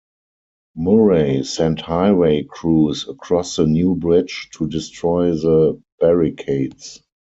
Murray 0.75 1.43
sent 1.43 1.81
highway 1.81 2.43
crews 2.49 3.07
across 3.07 3.57
the 3.57 3.67
new 3.67 3.93
bridge 3.93 4.49
to 4.53 4.67
destroy 4.67 5.29
the 5.29 5.79
barricades. 5.99 7.03